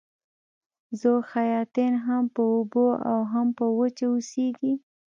ذوحیاتین 1.01 1.93
هم 2.05 2.23
په 2.35 2.41
اوبو 2.55 2.87
او 3.09 3.19
هم 3.31 3.47
په 3.57 3.65
وچه 3.77 4.05
اوسیږي 4.11 4.73